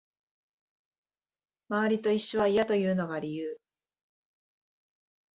[1.69, 3.59] 周りと一緒は嫌というのが理由